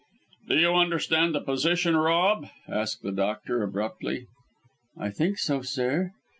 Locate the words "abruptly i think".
3.61-5.37